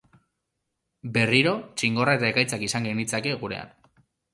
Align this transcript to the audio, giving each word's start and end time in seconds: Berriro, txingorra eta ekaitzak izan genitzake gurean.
Berriro, 1.19 1.53
txingorra 1.77 2.19
eta 2.21 2.31
ekaitzak 2.33 2.67
izan 2.71 2.93
genitzake 2.93 3.41
gurean. 3.47 3.77